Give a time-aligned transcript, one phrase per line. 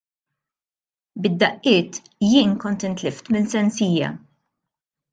[1.21, 1.91] Bid-daqqiet,
[2.31, 4.09] jien kont intlift minn sensija.